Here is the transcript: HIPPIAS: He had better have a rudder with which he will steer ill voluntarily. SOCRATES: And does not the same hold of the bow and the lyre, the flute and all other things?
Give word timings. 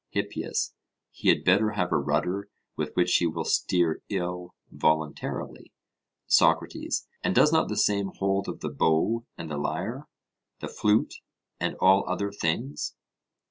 HIPPIAS: 0.15 0.73
He 1.11 1.29
had 1.29 1.43
better 1.43 1.73
have 1.73 1.91
a 1.91 1.95
rudder 1.97 2.49
with 2.75 2.95
which 2.95 3.15
he 3.17 3.27
will 3.27 3.43
steer 3.45 4.01
ill 4.09 4.55
voluntarily. 4.71 5.71
SOCRATES: 6.25 7.07
And 7.23 7.35
does 7.35 7.53
not 7.53 7.67
the 7.69 7.77
same 7.77 8.07
hold 8.17 8.47
of 8.49 8.61
the 8.61 8.69
bow 8.69 9.27
and 9.37 9.51
the 9.51 9.57
lyre, 9.59 10.07
the 10.59 10.69
flute 10.69 11.13
and 11.59 11.75
all 11.75 12.03
other 12.09 12.31
things? 12.31 12.95